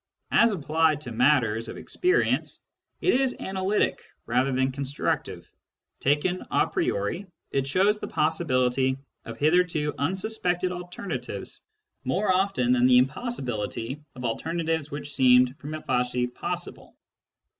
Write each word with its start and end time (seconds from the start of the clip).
As 0.31 0.49
applied 0.49 0.99
to 1.01 1.11
matters 1.11 1.69
of 1.69 1.77
experience, 1.77 2.59
it 3.01 3.13
is 3.13 3.39
analytic 3.39 4.01
rather 4.25 4.51
than 4.51 4.71
constructive; 4.71 5.47
taken 5.99 6.41
a 6.49 6.65
priori^ 6.65 7.27
it 7.51 7.67
shows 7.67 7.99
the 7.99 8.07
possibility 8.07 8.97
of 9.25 9.37
hitherto 9.37 9.93
unsuspected 9.99 10.71
alternatives 10.71 11.61
more 12.03 12.33
often 12.33 12.71
than 12.71 12.87
the 12.87 12.97
impossibility 12.97 14.01
of 14.15 14.25
alternatives 14.25 14.89
which 14.89 15.13
seemed 15.13 15.55
prima 15.59 15.83
facie 15.83 16.25
possible. 16.25 16.95